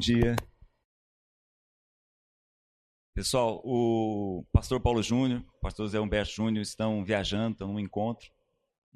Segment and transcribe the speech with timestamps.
[0.00, 0.34] Dia.
[3.14, 8.30] Pessoal, o pastor Paulo Júnior, o pastor Zé Humberto Júnior estão viajando, estão num encontro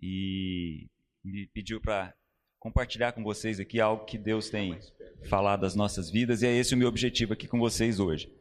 [0.01, 0.89] e
[1.23, 2.15] me pediu para
[2.59, 4.81] compartilhar com vocês aqui algo que Deus tem
[5.29, 8.33] falado das nossas vidas e é esse o meu objetivo aqui com vocês hoje.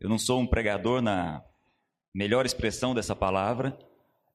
[0.00, 1.44] Eu não sou um pregador na
[2.14, 3.78] melhor expressão dessa palavra,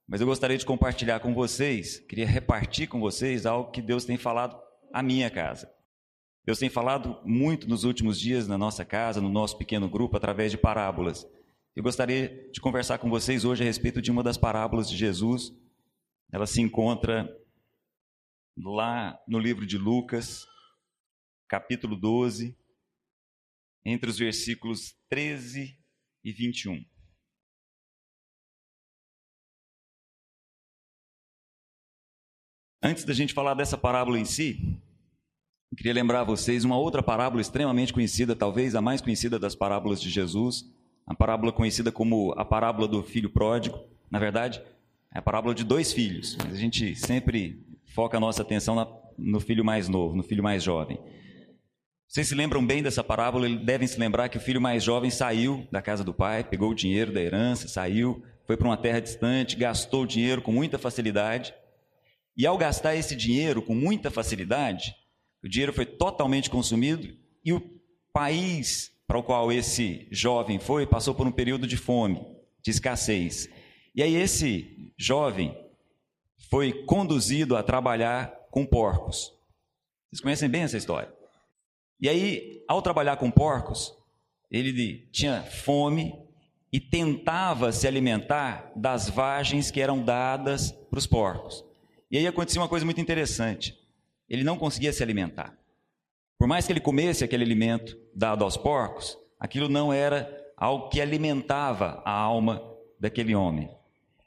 [0.07, 4.17] mas eu gostaria de compartilhar com vocês, queria repartir com vocês algo que Deus tem
[4.17, 4.55] falado
[4.93, 5.74] à minha casa.
[6.45, 10.51] Deus tem falado muito nos últimos dias na nossa casa, no nosso pequeno grupo, através
[10.51, 11.27] de parábolas.
[11.75, 15.51] Eu gostaria de conversar com vocês hoje a respeito de uma das parábolas de Jesus.
[16.31, 17.35] Ela se encontra
[18.55, 20.45] lá no livro de Lucas,
[21.47, 22.55] capítulo 12,
[23.83, 25.75] entre os versículos 13
[26.23, 26.85] e 21.
[32.83, 34.79] Antes da gente falar dessa parábola em si,
[35.75, 40.01] queria lembrar a vocês uma outra parábola extremamente conhecida, talvez a mais conhecida das parábolas
[40.01, 40.65] de Jesus,
[41.05, 43.79] a parábola conhecida como a parábola do filho pródigo.
[44.09, 44.61] Na verdade,
[45.13, 49.39] é a parábola de dois filhos, mas a gente sempre foca a nossa atenção no
[49.39, 50.99] filho mais novo, no filho mais jovem.
[52.07, 53.49] Vocês se lembram bem dessa parábola?
[53.49, 56.75] Devem se lembrar que o filho mais jovem saiu da casa do pai, pegou o
[56.75, 61.53] dinheiro da herança, saiu, foi para uma terra distante, gastou o dinheiro com muita facilidade
[62.37, 64.93] e ao gastar esse dinheiro com muita facilidade,
[65.45, 67.15] o dinheiro foi totalmente consumido
[67.45, 67.61] e o
[68.11, 72.19] país para o qual esse jovem foi passou por um período de fome,
[72.63, 73.47] de escassez.
[73.93, 75.55] E aí esse jovem
[76.49, 79.31] foi conduzido a trabalhar com porcos.
[80.09, 81.13] Vocês conhecem bem essa história?
[82.01, 83.93] E aí, ao trabalhar com porcos,
[84.49, 86.11] ele tinha fome
[86.73, 91.63] e tentava se alimentar das vagens que eram dadas para os porcos.
[92.09, 93.84] E aí acontecia uma coisa muito interessante.
[94.29, 95.57] Ele não conseguia se alimentar.
[96.37, 101.01] Por mais que ele comesse aquele alimento dado aos porcos, aquilo não era algo que
[101.01, 102.61] alimentava a alma
[102.99, 103.69] daquele homem.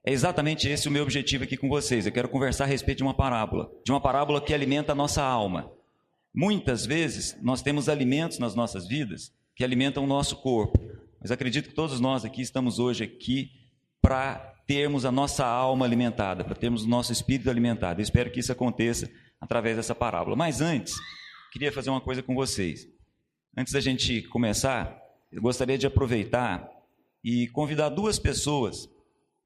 [0.04, 2.06] É exatamente esse o meu objetivo aqui com vocês.
[2.06, 5.22] Eu quero conversar a respeito de uma parábola, de uma parábola que alimenta a nossa
[5.22, 5.70] alma.
[6.34, 10.78] Muitas vezes nós temos alimentos nas nossas vidas que alimentam o nosso corpo,
[11.20, 13.50] mas acredito que todos nós aqui estamos hoje aqui
[14.00, 18.00] para termos a nossa alma alimentada, para termos o nosso espírito alimentado.
[18.00, 19.10] Eu espero que isso aconteça
[19.40, 20.36] através dessa parábola.
[20.36, 20.94] Mas antes,
[21.52, 22.88] queria fazer uma coisa com vocês.
[23.56, 24.96] Antes da gente começar,
[25.32, 26.68] eu gostaria de aproveitar
[27.22, 28.88] e convidar duas pessoas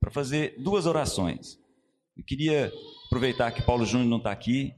[0.01, 1.59] para fazer duas orações.
[2.17, 2.73] Eu queria
[3.07, 4.75] aproveitar que Paulo Júnior não está aqui,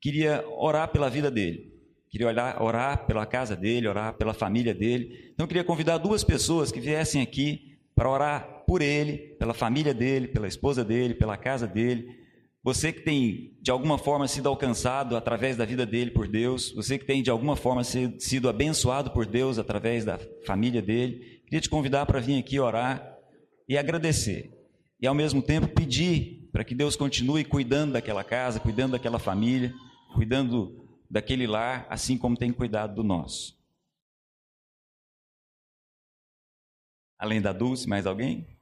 [0.00, 1.76] queria orar pela vida dele.
[2.10, 5.30] Queria orar, orar pela casa dele, orar pela família dele.
[5.34, 9.92] Então, eu queria convidar duas pessoas que viessem aqui para orar por ele, pela família
[9.92, 12.18] dele, pela esposa dele, pela casa dele.
[12.68, 16.98] Você que tem de alguma forma sido alcançado através da vida dele por Deus, você
[16.98, 21.70] que tem de alguma forma sido abençoado por Deus através da família dele, queria te
[21.70, 23.16] convidar para vir aqui orar
[23.66, 24.52] e agradecer.
[25.00, 29.72] E ao mesmo tempo pedir para que Deus continue cuidando daquela casa, cuidando daquela família,
[30.12, 33.56] cuidando daquele lar, assim como tem cuidado do nosso.
[37.18, 38.57] Além da Dulce, mais alguém?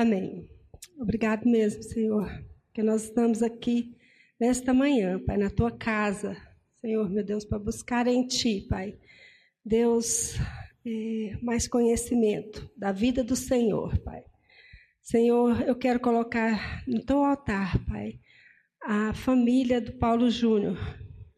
[0.00, 0.48] Amém.
[0.96, 2.30] Obrigado mesmo, Senhor,
[2.72, 3.96] que nós estamos aqui
[4.38, 6.36] nesta manhã, Pai, na tua casa,
[6.80, 8.96] Senhor, meu Deus, para buscar em Ti, Pai.
[9.64, 10.36] Deus,
[10.86, 14.22] é, mais conhecimento da vida do Senhor, Pai.
[15.02, 18.20] Senhor, eu quero colocar no teu altar, Pai,
[18.80, 20.78] a família do Paulo Júnior,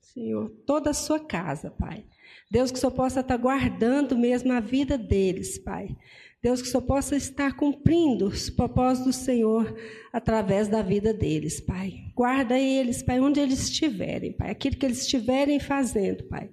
[0.02, 2.04] Senhor, toda a sua casa, Pai.
[2.50, 5.96] Deus, que o Senhor possa estar guardando mesmo a vida deles, Pai.
[6.42, 9.76] Deus, que Senhor possa estar cumprindo os propósitos do Senhor
[10.10, 12.04] através da vida deles, Pai.
[12.14, 14.50] Guarda eles, Pai, onde eles estiverem, Pai.
[14.50, 16.50] Aquilo que eles estiverem fazendo, Pai.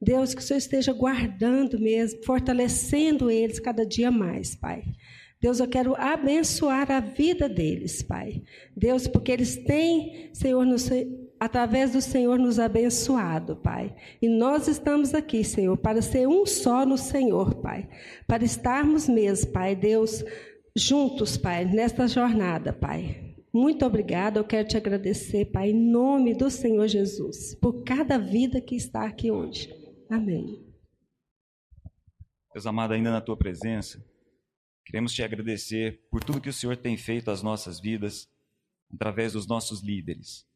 [0.00, 4.82] Deus, que o Senhor esteja guardando mesmo, fortalecendo eles cada dia mais, Pai.
[5.40, 8.42] Deus, eu quero abençoar a vida deles, Pai.
[8.74, 10.76] Deus, porque eles têm, Senhor, no,
[11.40, 13.94] através do Senhor nos abençoado, Pai.
[14.20, 17.88] E nós estamos aqui, Senhor, para ser um só no Senhor, Pai.
[18.26, 20.24] Para estarmos mesmo, Pai, Deus,
[20.76, 23.36] juntos, Pai, nesta jornada, Pai.
[23.52, 28.60] Muito obrigada, eu quero te agradecer, Pai, em nome do Senhor Jesus, por cada vida
[28.60, 29.72] que está aqui hoje.
[30.10, 30.66] Amém.
[32.52, 34.04] Deus amado, ainda na tua presença,
[34.84, 38.28] queremos te agradecer por tudo que o Senhor tem feito às nossas vidas,
[38.92, 40.47] através dos nossos líderes.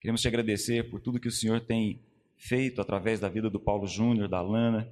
[0.00, 2.00] Queremos te agradecer por tudo que o Senhor tem
[2.38, 4.90] feito através da vida do Paulo Júnior, da Lana.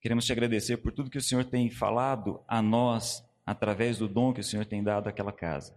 [0.00, 4.32] Queremos te agradecer por tudo que o Senhor tem falado a nós através do dom
[4.32, 5.72] que o Senhor tem dado àquela casa.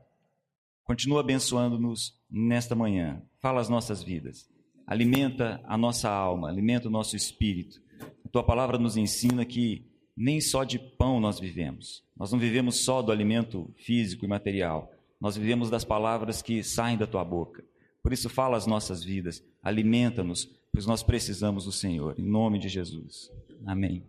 [0.84, 3.22] Continua abençoando-nos nesta manhã.
[3.40, 4.50] Fala as nossas vidas.
[4.88, 7.80] Alimenta a nossa alma, alimenta o nosso espírito.
[8.26, 9.86] A tua palavra nos ensina que
[10.18, 12.04] nem só de pão nós vivemos.
[12.18, 14.92] Nós não vivemos só do alimento físico e material.
[15.22, 17.64] Nós vivemos das palavras que saem da tua boca.
[18.06, 22.14] Por isso, fala as nossas vidas, alimenta-nos, pois nós precisamos do Senhor.
[22.20, 23.32] Em nome de Jesus.
[23.66, 24.08] Amém.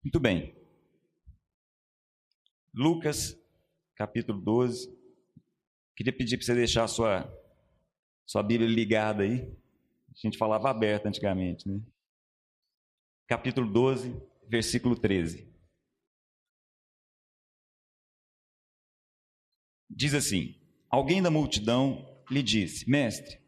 [0.00, 0.54] Muito bem.
[2.72, 3.36] Lucas,
[3.96, 4.96] capítulo 12.
[5.96, 7.28] Queria pedir para você deixar a sua,
[8.24, 9.40] sua Bíblia ligada aí.
[10.08, 11.82] A gente falava aberta antigamente, né?
[13.26, 15.52] Capítulo 12, versículo 13.
[19.90, 20.54] Diz assim:
[20.88, 23.38] Alguém da multidão lhe disse: Mestre,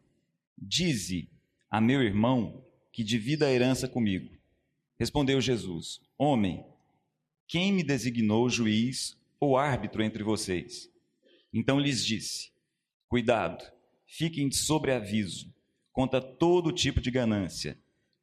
[0.57, 1.29] dize
[1.69, 4.29] a meu irmão que divida a herança comigo.
[4.99, 6.63] Respondeu Jesus: Homem,
[7.47, 10.89] quem me designou juiz ou árbitro entre vocês?
[11.53, 12.51] Então lhes disse:
[13.07, 13.63] Cuidado,
[14.05, 15.53] fiquem de sobreaviso
[15.91, 17.77] contra todo tipo de ganância,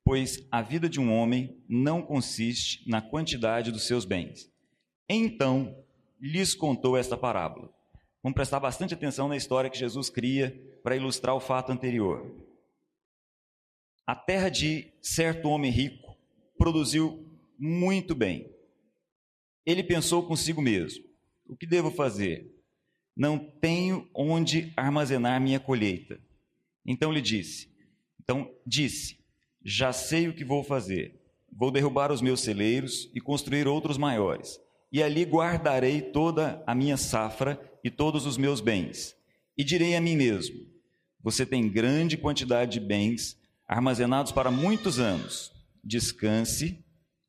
[0.05, 4.51] pois a vida de um homem não consiste na quantidade dos seus bens.
[5.09, 5.77] Então
[6.21, 7.73] lhes contou esta parábola.
[8.23, 10.51] Vamos prestar bastante atenção na história que Jesus cria
[10.83, 12.31] para ilustrar o fato anterior.
[14.07, 16.17] A terra de certo homem rico
[16.59, 17.27] produziu
[17.59, 18.51] muito bem.
[19.65, 21.05] Ele pensou consigo mesmo:
[21.47, 22.61] o que devo fazer?
[23.21, 26.19] não tenho onde armazenar minha colheita.
[26.87, 27.71] Então lhe disse:
[28.19, 29.19] Então disse:
[29.63, 31.21] Já sei o que vou fazer.
[31.53, 34.59] Vou derrubar os meus celeiros e construir outros maiores,
[34.93, 39.17] e ali guardarei toda a minha safra e todos os meus bens.
[39.57, 40.67] E direi a mim mesmo:
[41.23, 45.53] Você tem grande quantidade de bens armazenados para muitos anos.
[45.83, 46.85] Descanse,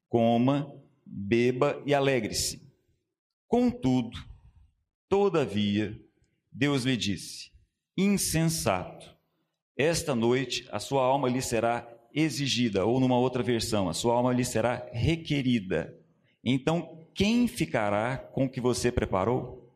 [0.09, 0.73] coma,
[1.05, 2.61] beba e alegre-se.
[3.47, 4.17] Contudo,
[5.11, 5.99] Todavia,
[6.49, 7.51] Deus lhe disse:
[7.97, 9.13] insensato,
[9.75, 14.31] esta noite a sua alma lhe será exigida, ou numa outra versão, a sua alma
[14.31, 15.93] lhe será requerida.
[16.41, 19.71] Então, quem ficará com o que você preparou?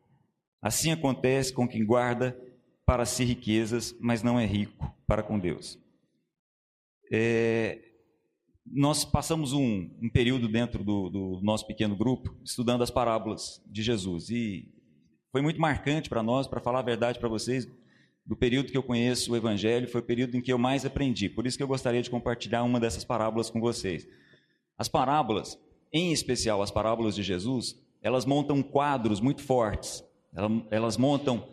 [0.60, 2.38] Assim acontece com quem guarda
[2.84, 5.78] para si riquezas, mas não é rico para com Deus.
[7.12, 7.80] É,
[8.64, 13.82] nós passamos um, um período dentro do, do, nosso pequeno grupo estudando as parábolas de
[13.82, 14.72] Jesus e
[15.30, 17.68] foi muito marcante para nós, para falar a verdade para vocês,
[18.24, 21.28] do período que eu conheço o Evangelho, foi o período em que eu mais aprendi.
[21.28, 24.08] Por isso que eu gostaria de compartilhar uma dessas parábolas com vocês.
[24.76, 25.58] As parábolas,
[25.92, 30.04] em especial as parábolas de Jesus, elas montam quadros muito fortes,
[30.70, 31.48] elas montam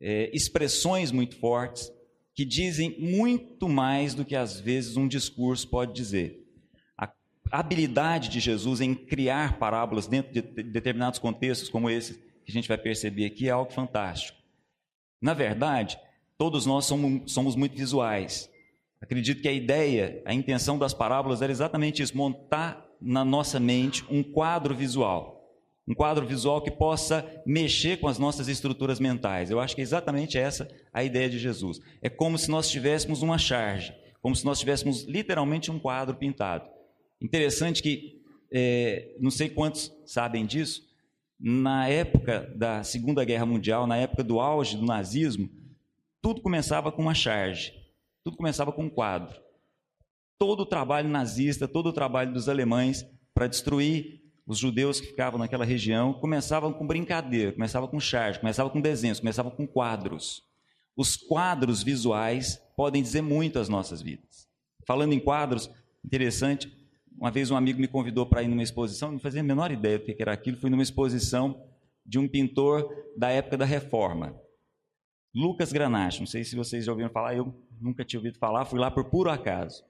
[0.00, 1.92] é, expressões muito fortes
[2.34, 6.42] que dizem muito mais do que às vezes um discurso pode dizer.
[6.96, 7.12] A
[7.50, 12.68] habilidade de Jesus em criar parábolas dentro de determinados contextos como esse que a gente
[12.68, 14.38] vai perceber aqui é algo fantástico.
[15.20, 15.98] Na verdade,
[16.38, 18.50] todos nós somos, somos muito visuais.
[19.00, 24.04] Acredito que a ideia, a intenção das parábolas era exatamente isso: montar na nossa mente
[24.10, 25.42] um quadro visual.
[25.86, 29.50] Um quadro visual que possa mexer com as nossas estruturas mentais.
[29.50, 31.80] Eu acho que é exatamente essa a ideia de Jesus.
[32.00, 36.68] É como se nós tivéssemos uma charge, como se nós tivéssemos literalmente um quadro pintado.
[37.20, 38.20] Interessante que,
[38.52, 40.82] é, não sei quantos sabem disso,
[41.38, 45.50] na época da Segunda Guerra Mundial, na época do auge do nazismo,
[46.20, 47.74] tudo começava com uma charge,
[48.22, 49.42] tudo começava com um quadro.
[50.38, 55.38] Todo o trabalho nazista, todo o trabalho dos alemães para destruir os judeus que ficavam
[55.38, 60.42] naquela região, começava com brincadeira, começava com charge, começava com desenhos, começava com quadros.
[60.96, 64.48] Os quadros visuais podem dizer muito às nossas vidas.
[64.86, 65.70] Falando em quadros,
[66.04, 66.70] interessante,
[67.16, 69.98] uma vez um amigo me convidou para ir numa exposição, não fazia a menor ideia
[69.98, 70.56] do que era aquilo.
[70.56, 71.62] Fui numa exposição
[72.04, 74.36] de um pintor da época da Reforma,
[75.34, 76.20] Lucas Granache.
[76.20, 79.04] Não sei se vocês já ouviram falar, eu nunca tinha ouvido falar, fui lá por
[79.04, 79.84] puro acaso.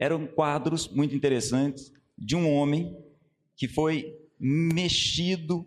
[0.00, 2.96] Eram quadros muito interessantes de um homem
[3.54, 5.64] que foi mexido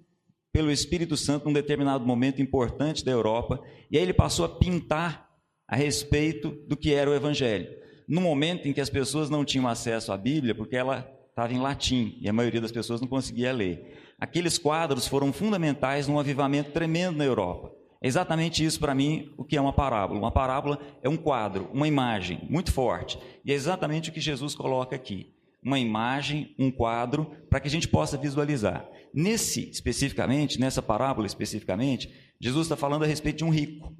[0.52, 5.30] pelo Espírito Santo num determinado momento importante da Europa, e aí ele passou a pintar
[5.68, 9.68] a respeito do que era o Evangelho no momento em que as pessoas não tinham
[9.68, 13.52] acesso à Bíblia, porque ela estava em latim e a maioria das pessoas não conseguia
[13.52, 14.14] ler.
[14.20, 17.72] Aqueles quadros foram fundamentais num avivamento tremendo na Europa.
[18.04, 20.20] É exatamente isso para mim o que é uma parábola.
[20.20, 23.18] Uma parábola é um quadro, uma imagem muito forte.
[23.46, 25.34] E é exatamente o que Jesus coloca aqui.
[25.64, 28.86] Uma imagem, um quadro, para que a gente possa visualizar.
[29.14, 33.96] Nesse, especificamente, nessa parábola especificamente, Jesus está falando a respeito de um rico.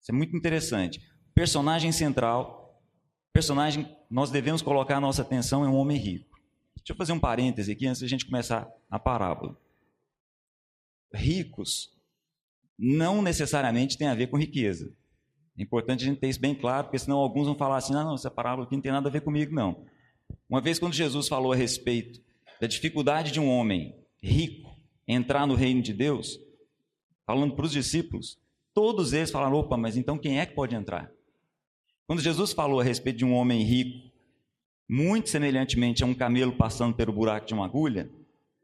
[0.00, 1.00] Isso é muito interessante.
[1.32, 2.58] Personagem central
[3.32, 6.38] personagem nós devemos colocar a nossa atenção é um homem rico.
[6.76, 9.56] Deixa eu fazer um parêntese aqui antes a gente começar a parábola.
[11.14, 11.90] Ricos
[12.78, 14.92] não necessariamente tem a ver com riqueza.
[15.58, 18.04] É importante a gente ter isso bem claro, porque senão alguns vão falar assim: ah,
[18.04, 19.84] não, essa parábola aqui não tem nada a ver comigo, não.
[20.48, 22.20] Uma vez, quando Jesus falou a respeito
[22.60, 24.70] da dificuldade de um homem rico
[25.06, 26.38] entrar no reino de Deus,
[27.26, 28.38] falando para os discípulos,
[28.72, 31.10] todos eles falaram: opa, mas então quem é que pode entrar?
[32.06, 34.10] Quando Jesus falou a respeito de um homem rico,
[34.88, 38.10] muito semelhantemente a um camelo passando pelo buraco de uma agulha,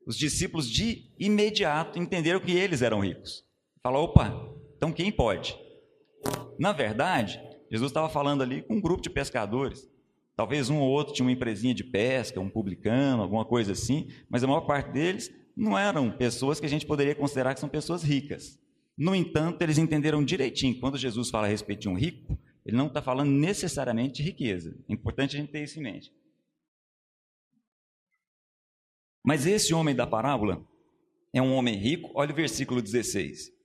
[0.06, 3.47] os discípulos de imediato entenderam que eles eram ricos.
[3.82, 5.58] Falaram: opa, então quem pode?
[6.58, 9.88] Na verdade, Jesus estava falando ali com um grupo de pescadores.
[10.36, 14.44] Talvez um ou outro tinha uma empresinha de pesca, um publicano, alguma coisa assim, mas
[14.44, 18.04] a maior parte deles não eram pessoas que a gente poderia considerar que são pessoas
[18.04, 18.58] ricas.
[18.96, 22.86] No entanto, eles entenderam direitinho, quando Jesus fala a respeito de um rico, ele não
[22.86, 24.76] está falando necessariamente de riqueza.
[24.88, 26.12] É importante a gente ter isso em mente.
[29.24, 30.64] Mas esse homem da parábola
[31.32, 33.57] é um homem rico, olha o versículo 16.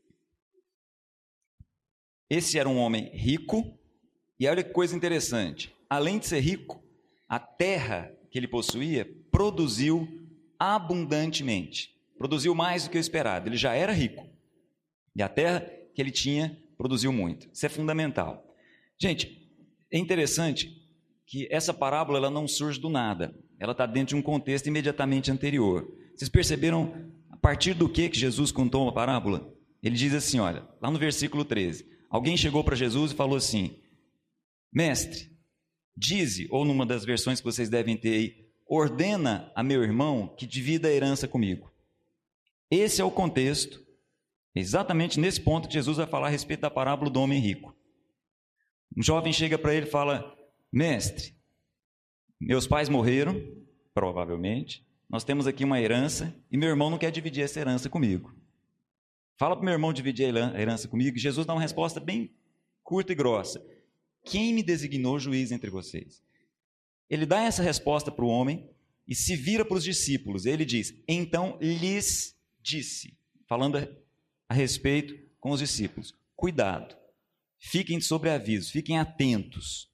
[2.33, 3.77] Esse era um homem rico,
[4.39, 6.83] e olha que coisa interessante: além de ser rico,
[7.29, 10.07] a terra que ele possuía produziu
[10.57, 11.95] abundantemente.
[12.17, 13.47] Produziu mais do que o esperado.
[13.47, 14.27] Ele já era rico.
[15.15, 15.59] E a terra
[15.93, 17.47] que ele tinha produziu muito.
[17.53, 18.43] Isso é fundamental.
[18.99, 19.47] Gente,
[19.91, 20.75] é interessante
[21.27, 23.39] que essa parábola ela não surge do nada.
[23.59, 25.87] Ela está dentro de um contexto imediatamente anterior.
[26.15, 29.53] Vocês perceberam a partir do que, que Jesus contou uma parábola?
[29.83, 33.75] Ele diz assim: olha, lá no versículo 13: Alguém chegou para Jesus e falou assim:
[34.71, 35.35] Mestre,
[35.97, 40.45] dize, ou numa das versões que vocês devem ter aí, ordena a meu irmão que
[40.45, 41.73] divida a herança comigo.
[42.69, 43.83] Esse é o contexto,
[44.53, 47.75] exatamente nesse ponto que Jesus vai falar a respeito da parábola do homem rico.
[48.95, 50.37] Um jovem chega para ele e fala:
[50.71, 51.33] Mestre,
[52.39, 53.41] meus pais morreram,
[53.91, 58.42] provavelmente, nós temos aqui uma herança e meu irmão não quer dividir essa herança comigo.
[59.35, 61.17] Fala para o meu irmão dividir a herança comigo.
[61.17, 62.33] Jesus dá uma resposta bem
[62.83, 63.63] curta e grossa.
[64.23, 66.21] Quem me designou juiz entre vocês?
[67.09, 68.69] Ele dá essa resposta para o homem
[69.07, 70.45] e se vira para os discípulos.
[70.45, 73.77] Ele diz: Então lhes disse, falando
[74.47, 76.95] a respeito com os discípulos: Cuidado,
[77.57, 79.91] fiquem sobre aviso, fiquem atentos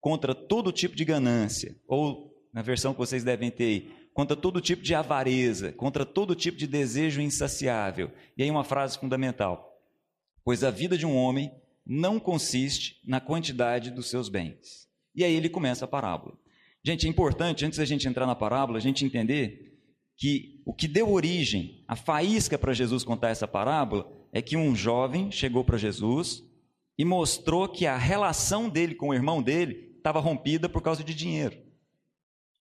[0.00, 4.60] contra todo tipo de ganância, ou na versão que vocês devem ter aí, contra todo
[4.60, 8.10] tipo de avareza, contra todo tipo de desejo insaciável.
[8.36, 9.80] E aí uma frase fundamental:
[10.44, 11.52] Pois a vida de um homem
[11.84, 14.88] não consiste na quantidade dos seus bens.
[15.14, 16.36] E aí ele começa a parábola.
[16.84, 19.78] Gente, é importante, antes da gente entrar na parábola, a gente entender
[20.16, 24.74] que o que deu origem, a faísca para Jesus contar essa parábola, é que um
[24.74, 26.42] jovem chegou para Jesus
[26.98, 31.14] e mostrou que a relação dele com o irmão dele estava rompida por causa de
[31.14, 31.56] dinheiro.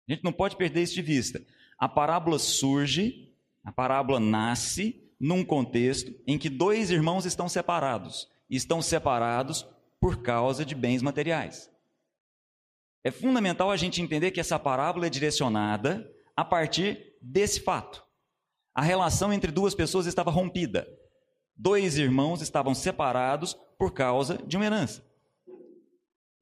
[0.08, 1.44] A gente não pode perder isso de vista.
[1.78, 8.28] A parábola surge, a parábola nasce num contexto em que dois irmãos estão separados.
[8.48, 9.66] Estão separados
[10.00, 11.70] por causa de bens materiais.
[13.04, 18.04] É fundamental a gente entender que essa parábola é direcionada a partir desse fato.
[18.74, 20.88] A relação entre duas pessoas estava rompida.
[21.56, 25.04] Dois irmãos estavam separados por causa de uma herança.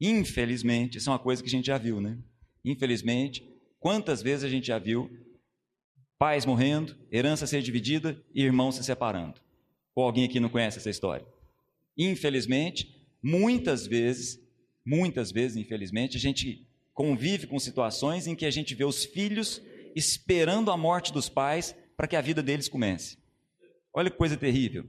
[0.00, 2.18] Infelizmente, isso é uma coisa que a gente já viu, né?
[2.64, 3.55] Infelizmente,
[3.86, 5.08] quantas vezes a gente já viu
[6.18, 9.40] pais morrendo, herança ser dividida e irmãos se separando?
[9.94, 11.26] Ou alguém aqui não conhece essa história?
[11.96, 14.44] Infelizmente, muitas vezes
[14.86, 16.64] Muitas vezes, infelizmente, a gente
[16.94, 19.60] convive com situações em que a gente vê os filhos
[19.96, 23.18] esperando a morte dos pais para que a vida deles comece.
[23.92, 24.86] Olha que coisa terrível.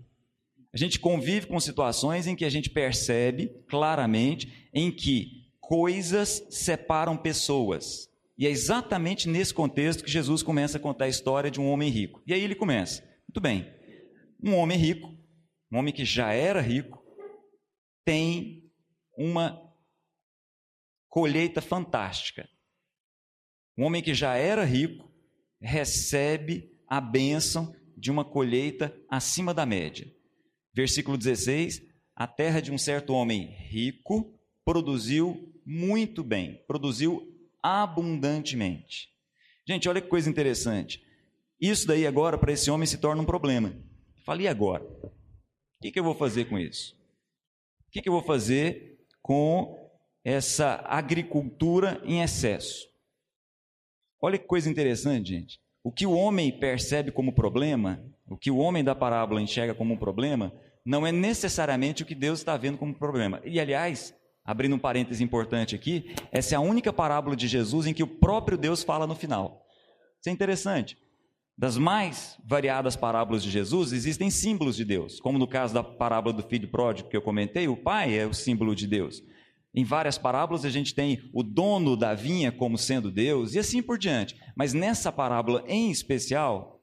[0.72, 7.18] A gente convive com situações em que a gente percebe claramente em que coisas separam
[7.18, 8.08] pessoas.
[8.38, 11.89] E é exatamente nesse contexto que Jesus começa a contar a história de um homem
[11.89, 12.22] rico.
[12.27, 13.67] E aí ele começa: muito bem,
[14.44, 15.08] um homem rico,
[15.72, 17.03] um homem que já era rico,
[18.06, 18.72] tem
[19.17, 19.60] uma
[21.10, 22.48] colheita fantástica.
[23.75, 25.12] Um homem que já era rico
[25.60, 30.08] recebe a bênção de uma colheita acima da média.
[30.75, 31.82] Versículo 16:
[32.15, 39.10] A terra de um certo homem rico produziu muito bem, produziu abundantemente.
[39.68, 41.04] Gente, olha que coisa interessante.
[41.60, 43.74] Isso daí agora para esse homem se torna um problema.
[44.26, 44.84] Falei agora.
[44.84, 46.96] O que, que eu vou fazer com isso?
[47.88, 49.88] O que, que eu vou fazer com
[50.28, 52.86] essa agricultura em excesso.
[54.22, 55.58] Olha que coisa interessante, gente.
[55.82, 59.94] O que o homem percebe como problema, o que o homem da parábola enxerga como
[59.94, 60.52] um problema,
[60.86, 63.42] não é necessariamente o que Deus está vendo como problema.
[63.46, 64.14] E, aliás,
[64.48, 68.08] abrindo um parêntese importante aqui, essa é a única parábola de Jesus em que o
[68.08, 69.66] próprio Deus fala no final.
[70.20, 70.98] Isso é interessante.
[71.60, 76.34] das mais variadas parábolas de Jesus, existem símbolos de Deus, como no caso da parábola
[76.34, 79.24] do filho pródigo que eu comentei, o pai é o símbolo de Deus.
[79.75, 83.82] Em várias parábolas a gente tem o dono da vinha como sendo Deus e assim
[83.82, 84.36] por diante.
[84.56, 86.82] Mas nessa parábola em especial,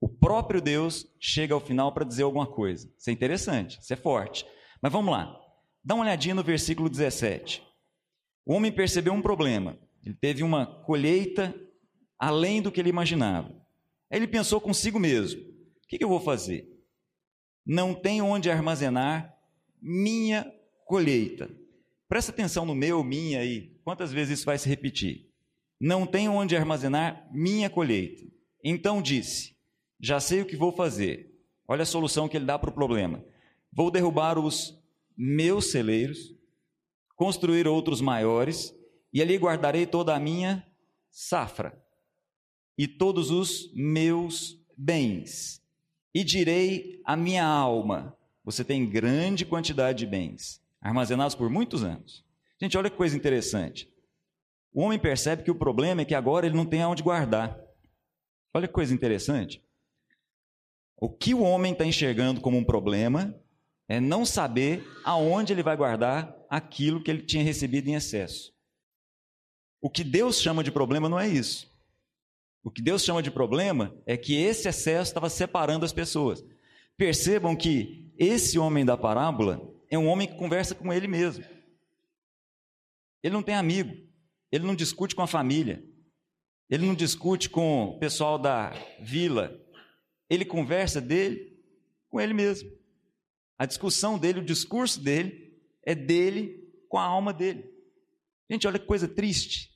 [0.00, 2.90] o próprio Deus chega ao final para dizer alguma coisa.
[2.98, 4.44] Isso é interessante, isso é forte.
[4.82, 5.45] Mas vamos lá.
[5.86, 7.62] Dá uma olhadinha no versículo 17.
[8.44, 9.78] O homem percebeu um problema.
[10.04, 11.54] Ele teve uma colheita
[12.18, 13.54] além do que ele imaginava.
[14.10, 16.68] Aí ele pensou consigo mesmo: o que, eu vou fazer?
[17.64, 19.32] Não tenho onde armazenar
[19.80, 20.52] minha
[20.86, 21.48] colheita.
[22.08, 23.78] Presta atenção no meu, minha aí.
[23.84, 25.30] Quantas vezes isso vai se repetir?
[25.80, 28.24] Não tenho onde armazenar minha colheita.
[28.64, 29.56] Então disse:
[30.00, 31.32] Já sei o que vou fazer.
[31.68, 33.24] Olha a solução que ele dá para o problema.
[33.72, 34.84] Vou derrubar os
[35.16, 36.34] meus celeiros,
[37.14, 38.74] construir outros maiores,
[39.12, 40.66] e ali guardarei toda a minha
[41.10, 41.82] safra
[42.76, 45.62] e todos os meus bens.
[46.14, 52.24] E direi à minha alma: Você tem grande quantidade de bens, armazenados por muitos anos.
[52.60, 53.90] Gente, olha que coisa interessante.
[54.72, 57.58] O homem percebe que o problema é que agora ele não tem aonde guardar.
[58.52, 59.62] Olha que coisa interessante.
[60.98, 63.34] O que o homem está enxergando como um problema
[63.88, 68.52] é não saber aonde ele vai guardar aquilo que ele tinha recebido em excesso.
[69.80, 71.70] O que Deus chama de problema não é isso.
[72.64, 76.44] O que Deus chama de problema é que esse excesso estava separando as pessoas.
[76.96, 81.44] Percebam que esse homem da parábola é um homem que conversa com ele mesmo.
[83.22, 83.94] Ele não tem amigo,
[84.50, 85.84] ele não discute com a família,
[86.68, 89.60] ele não discute com o pessoal da vila,
[90.28, 91.56] ele conversa dele
[92.08, 92.70] com ele mesmo.
[93.58, 97.64] A discussão dele, o discurso dele, é dele com a alma dele.
[98.50, 99.70] Gente, olha que coisa triste.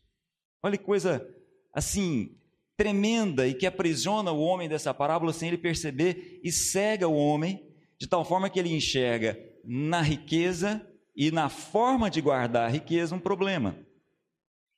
[0.63, 1.27] Olha que coisa
[1.73, 2.37] assim
[2.77, 7.63] tremenda e que aprisiona o homem dessa parábola sem ele perceber e cega o homem
[7.99, 13.15] de tal forma que ele enxerga na riqueza e na forma de guardar a riqueza
[13.15, 13.77] um problema.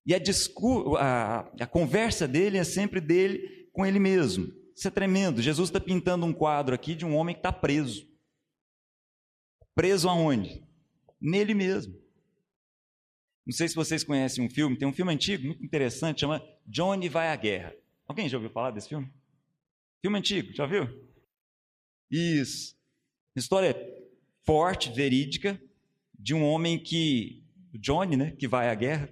[0.05, 0.19] E a,
[0.99, 4.53] a, a conversa dele é sempre dele com ele mesmo.
[4.75, 5.41] Isso é tremendo.
[5.41, 8.05] Jesus está pintando um quadro aqui de um homem que está preso.
[9.75, 10.63] Preso aonde?
[11.21, 12.01] Nele mesmo.
[13.47, 17.09] Não sei se vocês conhecem um filme, tem um filme antigo muito interessante, chama Johnny
[17.09, 17.75] Vai à Guerra.
[18.07, 19.11] Alguém já ouviu falar desse filme?
[20.01, 20.89] Filme antigo, já viu?
[22.11, 22.77] Isso.
[23.35, 23.75] História
[24.45, 25.61] forte, verídica,
[26.19, 27.43] de um homem que,
[27.75, 29.09] Johnny, né, que vai à guerra.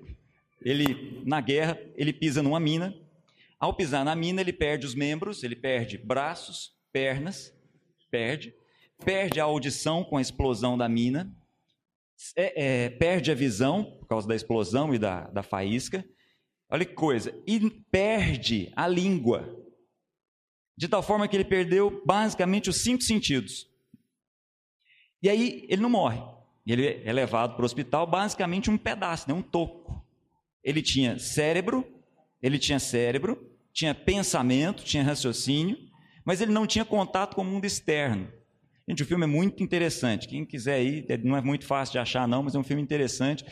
[0.61, 2.95] Ele, na guerra, ele pisa numa mina.
[3.59, 7.53] Ao pisar na mina, ele perde os membros, ele perde braços, pernas,
[8.11, 8.55] perde,
[9.05, 11.35] perde a audição com a explosão da mina,
[12.37, 16.05] é, é, perde a visão por causa da explosão e da, da faísca,
[16.71, 17.35] Olha que coisa.
[17.47, 19.59] E perde a língua.
[20.77, 23.69] De tal forma que ele perdeu basicamente os cinco sentidos.
[25.23, 26.23] E aí ele não morre.
[26.65, 29.35] Ele é levado para o hospital, basicamente um pedaço, né?
[29.35, 30.01] um toco.
[30.63, 31.85] Ele tinha cérebro,
[32.41, 35.77] ele tinha cérebro, tinha pensamento, tinha raciocínio,
[36.25, 38.33] mas ele não tinha contato com o mundo externo.
[38.89, 40.27] Gente, o filme é muito interessante.
[40.27, 43.45] Quem quiser ir, não é muito fácil de achar, não, mas é um filme interessante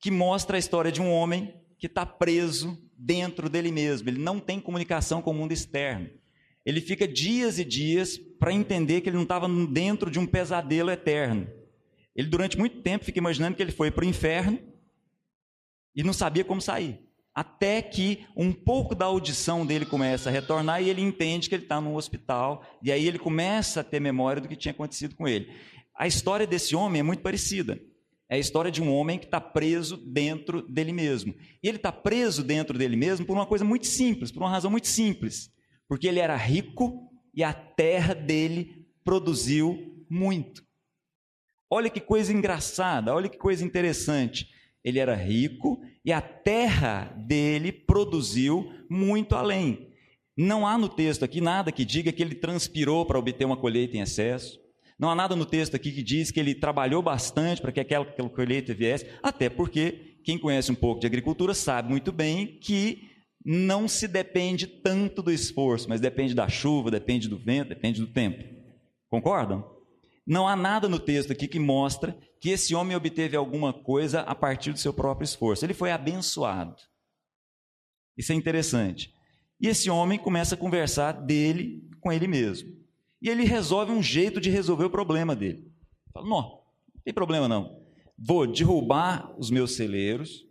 [0.00, 4.40] que mostra a história de um homem que está preso dentro dele mesmo, ele não
[4.40, 6.10] tem comunicação com o mundo externo.
[6.66, 10.90] Ele fica dias e dias para entender que ele não estava dentro de um pesadelo
[10.90, 11.48] eterno.
[12.14, 14.58] Ele, durante muito tempo, fica imaginando que ele foi para o inferno
[15.94, 17.07] e não sabia como sair.
[17.38, 21.62] Até que um pouco da audição dele começa a retornar e ele entende que ele
[21.62, 25.28] está num hospital, e aí ele começa a ter memória do que tinha acontecido com
[25.28, 25.48] ele.
[25.96, 27.80] A história desse homem é muito parecida.
[28.28, 31.32] É a história de um homem que está preso dentro dele mesmo.
[31.62, 34.68] E ele está preso dentro dele mesmo por uma coisa muito simples, por uma razão
[34.68, 35.48] muito simples.
[35.86, 40.64] Porque ele era rico e a terra dele produziu muito.
[41.70, 44.57] Olha que coisa engraçada, olha que coisa interessante.
[44.88, 49.88] Ele era rico e a terra dele produziu muito além.
[50.36, 53.96] Não há no texto aqui nada que diga que ele transpirou para obter uma colheita
[53.96, 54.58] em excesso.
[54.98, 58.04] Não há nada no texto aqui que diz que ele trabalhou bastante para que aquela,
[58.04, 63.08] aquela colheita viesse, até porque quem conhece um pouco de agricultura sabe muito bem que
[63.44, 68.06] não se depende tanto do esforço, mas depende da chuva, depende do vento, depende do
[68.06, 68.42] tempo.
[69.08, 69.77] Concordam?
[70.28, 74.34] Não há nada no texto aqui que mostra que esse homem obteve alguma coisa a
[74.34, 75.64] partir do seu próprio esforço.
[75.64, 76.76] Ele foi abençoado.
[78.14, 79.10] Isso é interessante.
[79.58, 82.76] E esse homem começa a conversar dele com ele mesmo.
[83.22, 85.72] E ele resolve um jeito de resolver o problema dele.
[86.12, 87.80] Fala, não, não tem problema não.
[88.18, 90.44] Vou derrubar os meus celeiros,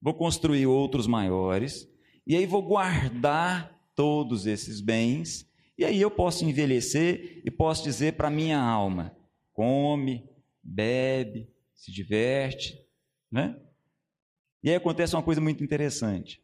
[0.00, 1.86] vou construir outros maiores,
[2.26, 8.14] e aí vou guardar todos esses bens, e aí eu posso envelhecer e posso dizer
[8.14, 9.17] para minha alma:
[9.58, 10.24] come,
[10.62, 12.80] bebe, se diverte,
[13.28, 13.60] né?
[14.62, 16.40] E aí acontece uma coisa muito interessante.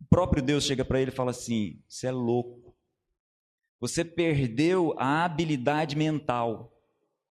[0.00, 2.74] O próprio Deus chega para ele e fala assim: Você é louco.
[3.78, 6.74] Você perdeu a habilidade mental.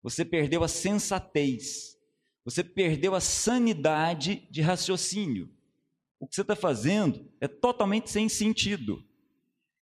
[0.01, 1.99] Você perdeu a sensatez.
[2.43, 5.51] Você perdeu a sanidade de raciocínio.
[6.19, 9.05] O que você está fazendo é totalmente sem sentido.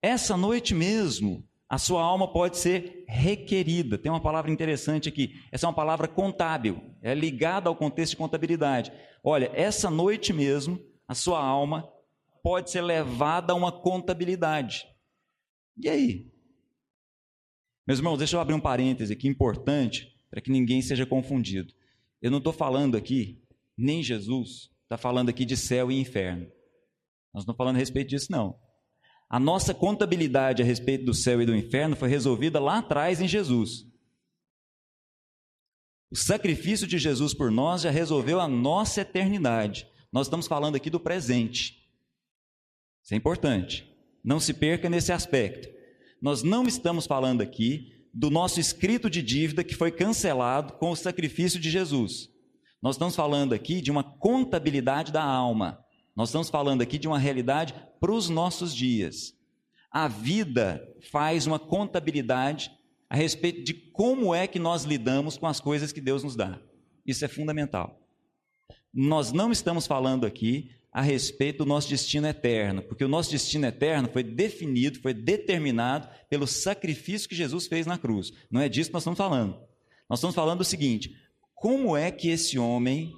[0.00, 3.96] Essa noite mesmo, a sua alma pode ser requerida.
[3.96, 5.40] Tem uma palavra interessante aqui.
[5.52, 8.92] Essa é uma palavra contábil, é ligada ao contexto de contabilidade.
[9.22, 11.88] Olha, essa noite mesmo, a sua alma
[12.42, 14.84] pode ser levada a uma contabilidade.
[15.76, 16.32] E aí?
[17.86, 21.72] Meus irmãos, deixa eu abrir um parêntese aqui importante para que ninguém seja confundido.
[22.20, 23.40] Eu não estou falando aqui,
[23.78, 26.46] nem Jesus está falando aqui de céu e inferno.
[27.32, 28.58] Nós não estamos falando a respeito disso, não.
[29.30, 33.28] A nossa contabilidade a respeito do céu e do inferno foi resolvida lá atrás em
[33.28, 33.86] Jesus.
[36.10, 39.86] O sacrifício de Jesus por nós já resolveu a nossa eternidade.
[40.12, 41.78] Nós estamos falando aqui do presente.
[43.04, 43.88] Isso é importante.
[44.24, 45.68] Não se perca nesse aspecto.
[46.20, 50.96] Nós não estamos falando aqui do nosso escrito de dívida que foi cancelado com o
[50.96, 52.28] sacrifício de Jesus.
[52.82, 55.84] Nós estamos falando aqui de uma contabilidade da alma.
[56.14, 59.34] Nós estamos falando aqui de uma realidade para os nossos dias.
[59.90, 62.70] A vida faz uma contabilidade
[63.08, 66.60] a respeito de como é que nós lidamos com as coisas que Deus nos dá.
[67.04, 68.00] Isso é fundamental.
[68.92, 73.66] Nós não estamos falando aqui a respeito do nosso destino eterno, porque o nosso destino
[73.66, 78.32] eterno foi definido, foi determinado pelo sacrifício que Jesus fez na cruz.
[78.50, 79.56] Não é disso que nós estamos falando.
[80.08, 81.14] Nós estamos falando do seguinte:
[81.54, 83.12] como é que esse homem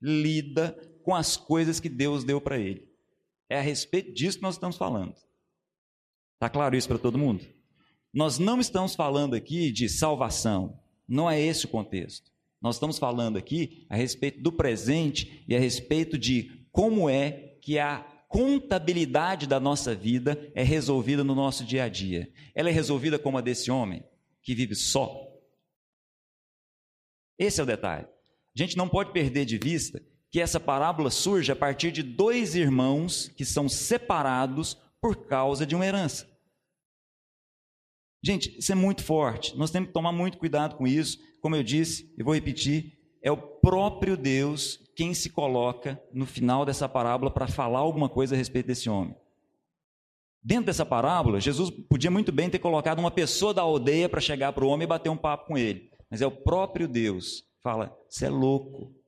[0.00, 2.88] lida com as coisas que Deus deu para ele?
[3.48, 5.14] É a respeito disso que nós estamos falando.
[6.34, 7.44] Está claro isso para todo mundo?
[8.12, 12.30] Nós não estamos falando aqui de salvação, não é esse o contexto.
[12.60, 17.78] Nós estamos falando aqui a respeito do presente e a respeito de como é que
[17.78, 22.32] a contabilidade da nossa vida é resolvida no nosso dia a dia.
[22.54, 24.02] Ela é resolvida como a desse homem
[24.42, 25.28] que vive só.
[27.38, 28.06] Esse é o detalhe.
[28.06, 30.02] A gente não pode perder de vista
[30.32, 35.76] que essa parábola surge a partir de dois irmãos que são separados por causa de
[35.76, 36.26] uma herança.
[38.24, 39.54] Gente, isso é muito forte.
[39.58, 41.18] Nós temos que tomar muito cuidado com isso.
[41.42, 46.64] Como eu disse, e vou repetir, é o próprio Deus quem se coloca no final
[46.64, 49.14] dessa parábola para falar alguma coisa a respeito desse homem.
[50.42, 54.52] Dentro dessa parábola, Jesus podia muito bem ter colocado uma pessoa da aldeia para chegar
[54.54, 55.90] para o homem e bater um papo com ele.
[56.10, 57.44] Mas é o próprio Deus.
[57.62, 59.01] Fala, você é louco.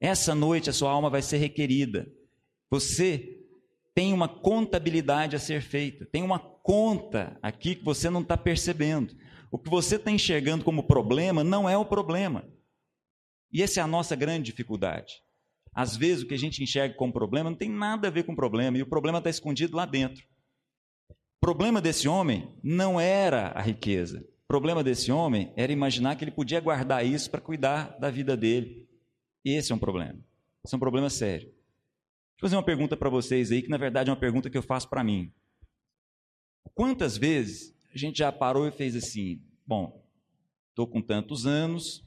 [0.00, 2.10] Essa noite a sua alma vai ser requerida.
[2.70, 3.38] Você
[3.94, 9.16] tem uma contabilidade a ser feita, tem uma conta aqui que você não está percebendo.
[9.50, 12.44] O que você está enxergando como problema não é o problema.
[13.52, 15.22] E essa é a nossa grande dificuldade.
[15.72, 18.34] Às vezes o que a gente enxerga como problema não tem nada a ver com
[18.34, 20.24] problema, e o problema está escondido lá dentro.
[21.10, 24.24] O problema desse homem não era a riqueza.
[24.44, 28.36] O problema desse homem era imaginar que ele podia guardar isso para cuidar da vida
[28.36, 28.87] dele.
[29.50, 30.18] Esse é um problema.
[30.64, 31.48] Esse é um problema sério.
[31.48, 31.56] Deixa
[32.36, 34.62] eu fazer uma pergunta para vocês aí, que na verdade é uma pergunta que eu
[34.62, 35.32] faço para mim.
[36.74, 40.04] Quantas vezes a gente já parou e fez assim: bom,
[40.68, 42.04] estou com tantos anos,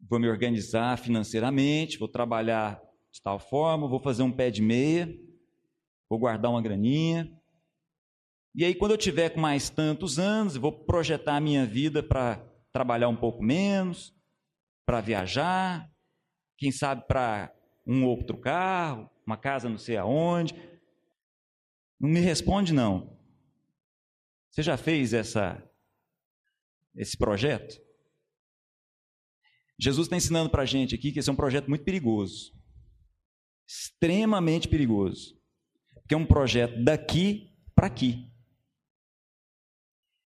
[0.00, 2.80] vou me organizar financeiramente, vou trabalhar
[3.10, 5.14] de tal forma, vou fazer um pé de meia,
[6.08, 7.30] vou guardar uma graninha.
[8.54, 12.42] E aí, quando eu tiver com mais tantos anos, vou projetar a minha vida para
[12.72, 14.14] trabalhar um pouco menos,
[14.86, 15.90] para viajar,
[16.56, 17.54] quem sabe para
[17.86, 20.54] um outro carro, uma casa não sei aonde.
[22.00, 23.16] Não me responde, não.
[24.50, 25.62] Você já fez essa,
[26.94, 27.80] esse projeto?
[29.78, 32.54] Jesus está ensinando para a gente aqui que esse é um projeto muito perigoso.
[33.66, 35.38] Extremamente perigoso.
[35.94, 38.32] Porque é um projeto daqui para aqui.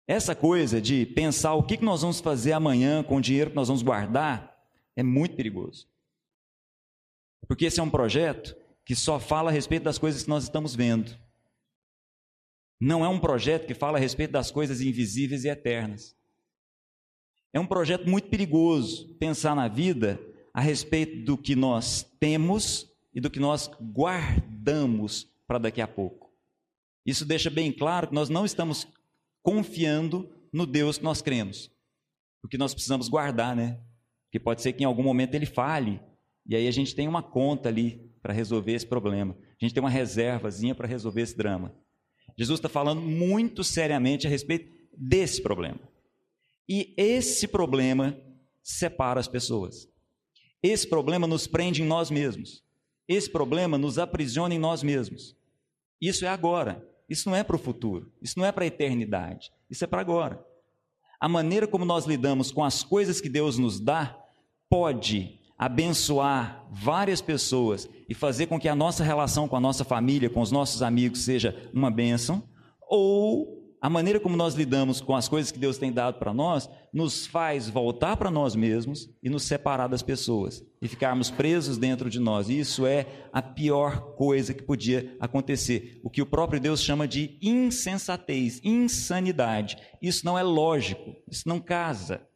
[0.06, 3.68] Essa coisa de pensar o que nós vamos fazer amanhã com o dinheiro que nós
[3.68, 4.54] vamos guardar
[4.96, 5.88] é muito perigoso.
[7.46, 10.74] Porque esse é um projeto que só fala a respeito das coisas que nós estamos
[10.74, 11.16] vendo.
[12.80, 16.16] Não é um projeto que fala a respeito das coisas invisíveis e eternas.
[17.52, 20.20] É um projeto muito perigoso pensar na vida
[20.54, 26.32] a respeito do que nós temos e do que nós guardamos para daqui a pouco.
[27.04, 28.86] Isso deixa bem claro que nós não estamos
[29.42, 31.70] confiando no Deus que nós cremos.
[32.42, 33.80] O que nós precisamos guardar, né?
[34.24, 36.00] Porque pode ser que em algum momento ele fale,
[36.50, 39.36] e aí a gente tem uma conta ali para resolver esse problema.
[39.40, 41.72] A gente tem uma reservazinha para resolver esse drama.
[42.36, 45.78] Jesus está falando muito seriamente a respeito desse problema.
[46.68, 48.20] E esse problema
[48.64, 49.88] separa as pessoas.
[50.60, 52.64] Esse problema nos prende em nós mesmos.
[53.06, 55.36] Esse problema nos aprisiona em nós mesmos.
[56.00, 56.84] Isso é agora.
[57.08, 58.12] Isso não é para o futuro.
[58.20, 59.52] Isso não é para a eternidade.
[59.70, 60.44] Isso é para agora.
[61.20, 64.18] A maneira como nós lidamos com as coisas que Deus nos dá
[64.68, 70.30] pode abençoar várias pessoas e fazer com que a nossa relação com a nossa família,
[70.30, 72.42] com os nossos amigos, seja uma bênção,
[72.88, 76.66] ou a maneira como nós lidamos com as coisas que Deus tem dado para nós,
[76.94, 82.08] nos faz voltar para nós mesmos e nos separar das pessoas e ficarmos presos dentro
[82.08, 82.48] de nós.
[82.48, 86.00] E isso é a pior coisa que podia acontecer.
[86.02, 89.76] O que o próprio Deus chama de insensatez, insanidade.
[90.00, 92.26] Isso não é lógico, isso não casa.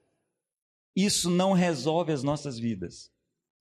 [0.94, 3.13] Isso não resolve as nossas vidas.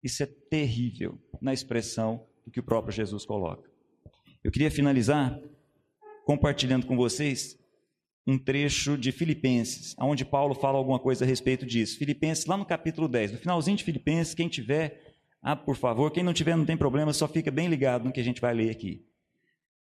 [0.03, 3.71] Isso é terrível na expressão do que o próprio Jesus coloca.
[4.43, 5.39] Eu queria finalizar
[6.25, 7.59] compartilhando com vocês
[8.27, 11.99] um trecho de Filipenses, onde Paulo fala alguma coisa a respeito disso.
[11.99, 16.23] Filipenses, lá no capítulo 10, no finalzinho de Filipenses, quem tiver, ah, por favor, quem
[16.23, 18.71] não tiver, não tem problema, só fica bem ligado no que a gente vai ler
[18.71, 19.05] aqui.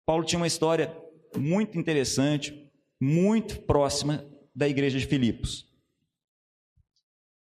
[0.05, 0.95] Paulo tinha uma história
[1.35, 4.25] muito interessante, muito próxima
[4.55, 5.67] da igreja de Filipos.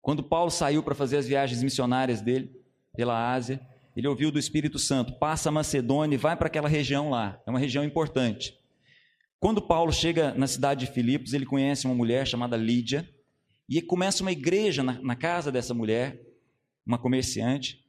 [0.00, 2.61] Quando Paulo saiu para fazer as viagens missionárias dele
[2.94, 3.60] pela Ásia,
[3.96, 7.50] ele ouviu do Espírito Santo: passa a Macedônia e vai para aquela região lá, é
[7.50, 8.54] uma região importante.
[9.40, 13.08] Quando Paulo chega na cidade de Filipos, ele conhece uma mulher chamada Lídia
[13.68, 16.20] e começa uma igreja na, na casa dessa mulher,
[16.86, 17.80] uma comerciante,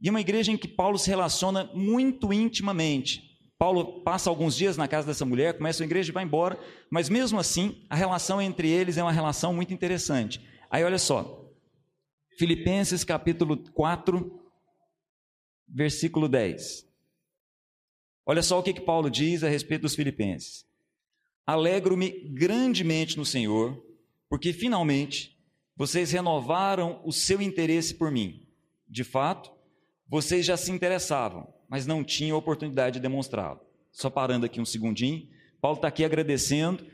[0.00, 3.28] e uma igreja em que Paulo se relaciona muito intimamente.
[3.58, 6.58] Paulo passa alguns dias na casa dessa mulher, começa a igreja e vai embora,
[6.90, 10.40] mas mesmo assim, a relação entre eles é uma relação muito interessante.
[10.70, 11.44] Aí olha só,
[12.38, 14.39] Filipenses capítulo 4,
[15.72, 16.88] versículo 10.
[18.26, 20.66] Olha só o que, que Paulo diz a respeito dos filipenses.
[21.46, 23.82] Alegro-me grandemente no Senhor,
[24.28, 25.36] porque finalmente
[25.76, 28.46] vocês renovaram o seu interesse por mim.
[28.88, 29.50] De fato,
[30.08, 33.60] vocês já se interessavam, mas não tinham oportunidade de demonstrá-lo.
[33.90, 35.28] Só parando aqui um segundinho,
[35.60, 36.86] Paulo está aqui agradecendo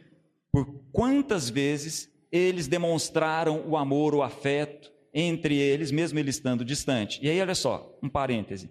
[0.50, 7.18] por quantas vezes eles demonstraram o amor, o afeto entre eles, mesmo ele estando distante.
[7.22, 8.70] E aí, olha só, um parêntese.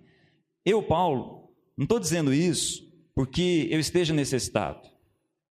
[0.63, 4.87] Eu, Paulo, não estou dizendo isso porque eu esteja necessitado.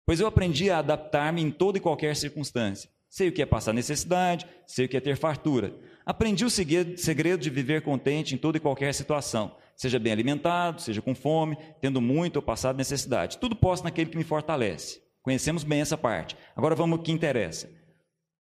[0.05, 2.91] Pois eu aprendi a adaptar-me em toda e qualquer circunstância.
[3.09, 5.75] Sei o que é passar necessidade, sei o que é ter fartura.
[6.05, 11.01] Aprendi o segredo de viver contente em toda e qualquer situação, seja bem alimentado, seja
[11.01, 13.39] com fome, tendo muito ou passado necessidade.
[13.39, 15.01] Tudo posso naquele que me fortalece.
[15.23, 16.37] Conhecemos bem essa parte.
[16.57, 17.71] Agora vamos ao que interessa.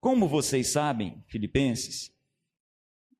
[0.00, 2.11] Como vocês sabem, Filipenses,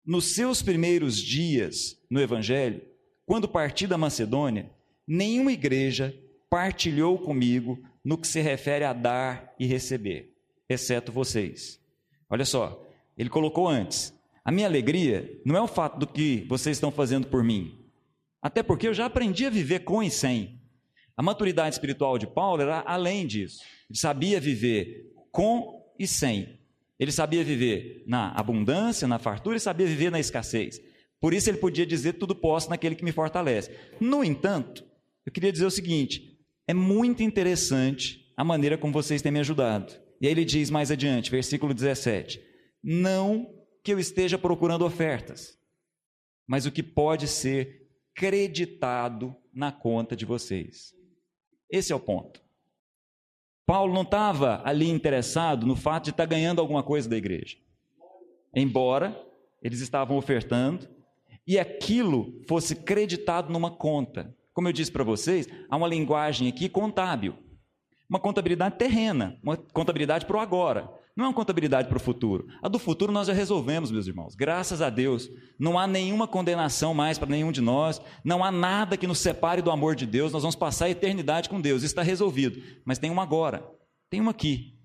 [0.04, 2.82] nos seus primeiros dias no Evangelho,
[3.24, 4.70] quando parti da Macedônia,
[5.06, 6.14] nenhuma igreja
[6.50, 10.34] partilhou comigo no que se refere a dar e receber,
[10.68, 11.80] exceto vocês.
[12.28, 12.84] Olha só,
[13.16, 14.12] ele colocou antes:
[14.44, 17.78] a minha alegria não é o fato do que vocês estão fazendo por mim,
[18.40, 20.60] até porque eu já aprendi a viver com e sem.
[21.16, 23.62] A maturidade espiritual de Paulo era além disso.
[23.88, 26.58] Ele sabia viver com e sem.
[27.02, 30.80] Ele sabia viver na abundância, na fartura e sabia viver na escassez.
[31.20, 33.76] Por isso ele podia dizer tudo posso naquele que me fortalece.
[33.98, 34.84] No entanto,
[35.26, 39.92] eu queria dizer o seguinte: é muito interessante a maneira como vocês têm me ajudado.
[40.20, 42.40] E aí ele diz mais adiante, versículo 17:
[42.80, 45.58] Não que eu esteja procurando ofertas,
[46.46, 50.94] mas o que pode ser creditado na conta de vocês.
[51.68, 52.40] Esse é o ponto.
[53.66, 57.56] Paulo não estava ali interessado no fato de estar ganhando alguma coisa da igreja.
[58.54, 59.16] Embora
[59.62, 60.88] eles estavam ofertando
[61.46, 64.34] e aquilo fosse creditado numa conta.
[64.52, 67.34] Como eu disse para vocês, há uma linguagem aqui contábil.
[68.08, 70.90] Uma contabilidade terrena, uma contabilidade para o agora.
[71.16, 72.46] Não é uma contabilidade para o futuro.
[72.62, 74.34] A do futuro nós já resolvemos, meus irmãos.
[74.34, 75.28] Graças a Deus.
[75.58, 78.00] Não há nenhuma condenação mais para nenhum de nós.
[78.24, 80.32] Não há nada que nos separe do amor de Deus.
[80.32, 81.82] Nós vamos passar a eternidade com Deus.
[81.82, 82.62] Está resolvido.
[82.84, 83.62] Mas tem uma agora.
[84.08, 84.78] Tem uma aqui.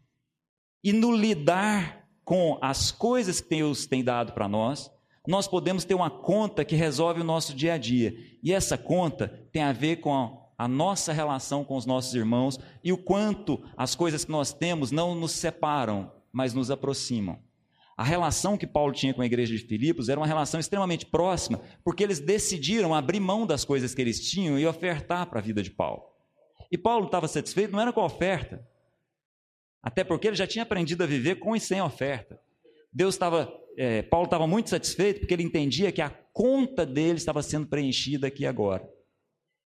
[0.84, 4.92] E no lidar com as coisas que Deus tem dado para nós,
[5.28, 8.16] nós podemos ter uma conta que resolve o nosso dia a dia.
[8.44, 12.60] E essa conta tem a ver com a, a nossa relação com os nossos irmãos
[12.84, 17.40] e o quanto as coisas que nós temos não nos separam, mas nos aproximam.
[17.98, 21.60] A relação que Paulo tinha com a igreja de Filipos era uma relação extremamente próxima,
[21.84, 25.64] porque eles decidiram abrir mão das coisas que eles tinham e ofertar para a vida
[25.64, 26.04] de Paulo.
[26.72, 28.64] E Paulo estava satisfeito não era com a oferta,
[29.82, 32.40] até porque ele já tinha aprendido a viver com e sem oferta.
[32.94, 37.42] Deus estava é, Paulo estava muito satisfeito porque ele entendia que a conta dele estava
[37.42, 38.88] sendo preenchida aqui agora.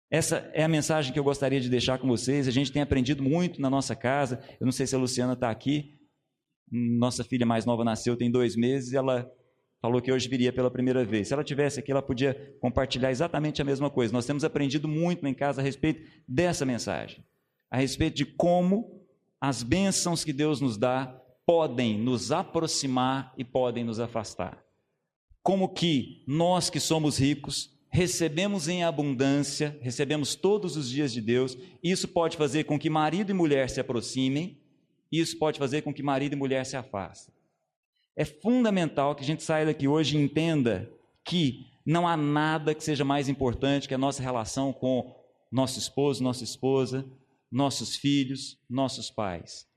[0.10, 2.48] Essa é a mensagem que eu gostaria de deixar com vocês.
[2.48, 4.42] A gente tem aprendido muito na nossa casa.
[4.60, 5.95] Eu não sei se a Luciana está aqui.
[6.72, 9.30] Nossa filha mais nova nasceu tem dois meses e ela
[9.82, 11.28] falou que hoje viria pela primeira vez.
[11.28, 14.12] Se ela tivesse aqui, ela podia compartilhar exatamente a mesma coisa.
[14.12, 17.24] Nós temos aprendido muito em casa a respeito dessa mensagem,
[17.70, 19.06] a respeito de como
[19.40, 24.64] as bênçãos que Deus nos dá podem nos aproximar e podem nos afastar.
[25.44, 31.58] Como que nós que somos ricos recebemos em abundância, recebemos todos os dias de Deus,
[31.82, 34.60] isso pode fazer com que marido e mulher se aproximem,
[35.20, 37.34] isso pode fazer com que marido e mulher se afastem.
[38.16, 40.90] É fundamental que a gente saia daqui hoje e entenda
[41.24, 45.16] que não há nada que seja mais importante que a nossa relação com
[45.52, 47.06] nosso esposo, nossa esposa,
[47.52, 49.68] nossos filhos, nossos pais.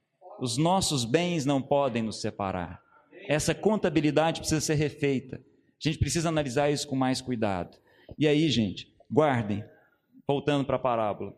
[0.41, 2.81] Os nossos bens não podem nos separar.
[3.29, 5.37] Essa contabilidade precisa ser refeita.
[5.37, 7.77] A gente precisa analisar isso com mais cuidado.
[8.19, 9.65] E aí, gente, guardem,
[10.27, 11.37] voltando para a parábola.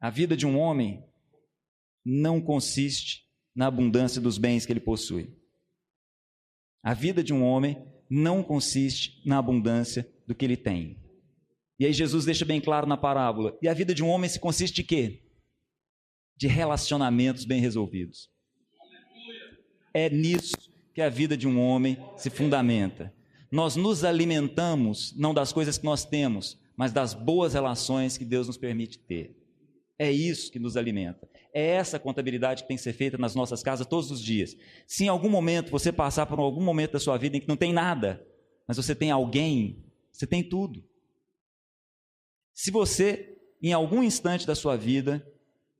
[0.00, 1.04] A vida de um homem
[2.08, 5.36] não consiste na abundância dos bens que ele possui.
[6.82, 7.76] A vida de um homem
[8.08, 10.96] não consiste na abundância do que ele tem.
[11.78, 13.58] E aí Jesus deixa bem claro na parábola.
[13.60, 15.22] E a vida de um homem se consiste de quê?
[16.34, 18.30] De relacionamentos bem resolvidos.
[19.92, 20.56] É nisso
[20.94, 23.14] que a vida de um homem se fundamenta.
[23.52, 28.46] Nós nos alimentamos não das coisas que nós temos, mas das boas relações que Deus
[28.46, 29.37] nos permite ter.
[29.98, 31.28] É isso que nos alimenta.
[31.52, 34.56] É essa contabilidade que tem que ser feita nas nossas casas todos os dias.
[34.86, 37.56] Se em algum momento você passar por algum momento da sua vida em que não
[37.56, 38.24] tem nada,
[38.66, 40.84] mas você tem alguém, você tem tudo.
[42.54, 45.26] Se você, em algum instante da sua vida,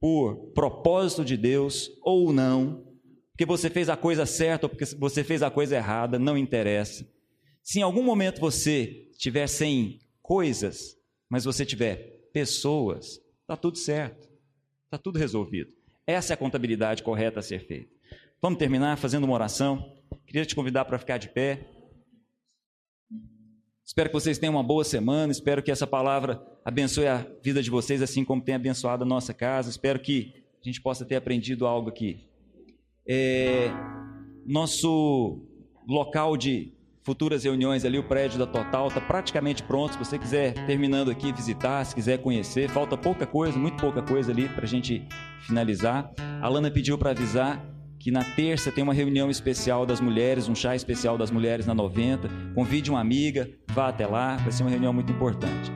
[0.01, 2.85] por propósito de Deus ou não,
[3.31, 7.07] porque você fez a coisa certa ou porque você fez a coisa errada, não interessa.
[7.63, 10.97] Se em algum momento você estiver sem coisas,
[11.29, 14.29] mas você tiver pessoas, está tudo certo.
[14.85, 15.73] Está tudo resolvido.
[16.07, 17.91] Essa é a contabilidade correta a ser feita.
[18.43, 19.97] Vamos terminar fazendo uma oração.
[20.27, 21.67] Queria te convidar para ficar de pé.
[23.87, 25.33] Espero que vocês tenham uma boa semana.
[25.33, 29.33] Espero que essa palavra abençoe a vida de vocês, assim como tem abençoado a nossa
[29.33, 29.71] casa.
[29.71, 32.29] Espero que a gente possa ter aprendido algo aqui.
[33.07, 33.71] É,
[34.47, 35.41] nosso
[35.89, 36.75] local de
[37.09, 39.93] futuras reuniões ali, o prédio da Total está praticamente pronto.
[39.93, 44.31] Se você quiser, terminando aqui, visitar, se quiser conhecer, falta pouca coisa, muito pouca coisa
[44.31, 45.09] ali para a gente
[45.41, 46.11] finalizar.
[46.43, 47.65] A Lana pediu para avisar
[47.99, 51.75] que na terça tem uma reunião especial das mulheres, um chá especial das mulheres na
[51.75, 52.29] 90.
[52.55, 55.73] Convide uma amiga, vá até lá, vai ser uma reunião muito importante.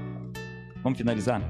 [0.83, 1.41] Vamos finalizar?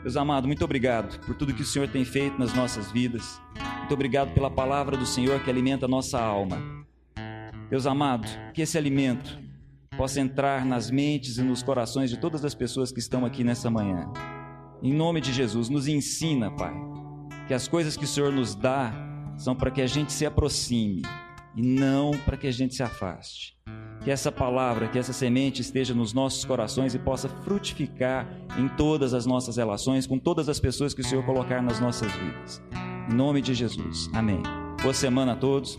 [0.00, 3.42] Meus amados, muito obrigado por tudo que o Senhor tem feito nas nossas vidas.
[3.78, 6.79] Muito obrigado pela palavra do Senhor que alimenta a nossa alma.
[7.70, 9.38] Deus amado, que esse alimento
[9.96, 13.70] possa entrar nas mentes e nos corações de todas as pessoas que estão aqui nessa
[13.70, 14.12] manhã.
[14.82, 16.74] Em nome de Jesus, nos ensina, Pai,
[17.46, 18.92] que as coisas que o Senhor nos dá
[19.36, 21.02] são para que a gente se aproxime
[21.54, 23.56] e não para que a gente se afaste.
[24.02, 28.26] Que essa palavra, que essa semente esteja nos nossos corações e possa frutificar
[28.58, 32.10] em todas as nossas relações, com todas as pessoas que o Senhor colocar nas nossas
[32.14, 32.60] vidas.
[33.08, 34.10] Em nome de Jesus.
[34.12, 34.42] Amém.
[34.82, 35.78] Boa semana a todos.